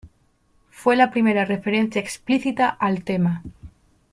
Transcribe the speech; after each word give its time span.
Fue 0.71 0.95
la 0.95 1.11
primera 1.11 1.45
referencia 1.45 2.01
explícita 2.01 2.69
al 2.69 3.03
tema. 3.03 3.43